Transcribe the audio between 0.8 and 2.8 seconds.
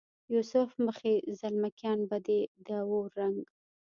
مخې زلمکیان به دې د